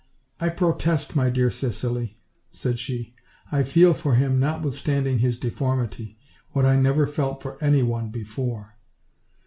"I 0.39 0.49
protest, 0.49 1.15
my 1.15 1.29
dear 1.29 1.51
Cicely," 1.51 2.15
said 2.49 2.79
she, 2.79 3.13
"I 3.51 3.61
feel 3.61 3.93
for 3.93 4.15
him, 4.15 4.39
notwithstanding 4.39 5.19
his 5.19 5.37
deformity, 5.37 6.17
what 6.53 6.65
I 6.65 6.75
never 6.75 7.05
felt 7.05 7.43
for 7.43 7.63
any 7.63 7.83
one 7.83 8.09
before." 8.09 8.77